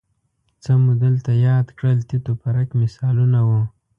[0.63, 3.61] څه مو دلته یاد کړل تیت و پرک مثالونه وو